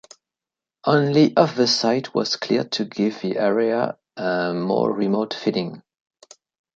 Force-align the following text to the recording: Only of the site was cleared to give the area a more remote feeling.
Only 0.83 1.37
of 1.37 1.55
the 1.55 1.67
site 1.67 2.15
was 2.15 2.35
cleared 2.35 2.71
to 2.71 2.85
give 2.85 3.21
the 3.21 3.37
area 3.37 3.99
a 4.17 4.51
more 4.51 4.91
remote 4.91 5.35
feeling. 5.35 5.83